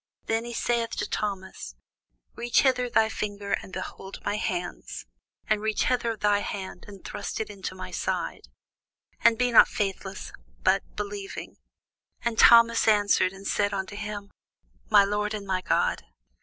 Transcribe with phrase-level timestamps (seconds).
[0.25, 1.75] Then saith he to Thomas,
[2.35, 5.05] Reach hither thy finger, and behold my hands;
[5.47, 8.47] and reach hither thy hand, and thrust it into my side:
[9.23, 10.31] and be not faithless,
[10.63, 11.57] but believing.
[12.23, 14.31] And Thomas answered and said unto him,
[14.89, 16.01] My Lord and my God.